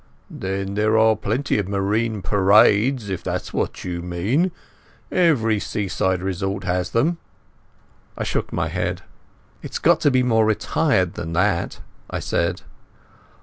[0.31, 4.51] "Then there are plenty of Marine Parades, if that's what you mean.
[5.11, 7.19] Every seaside resort has them."
[8.17, 9.03] I shook my head.
[9.61, 12.63] "It's got to be more retired than that," I said.